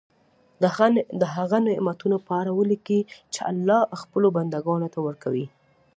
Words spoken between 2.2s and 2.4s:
په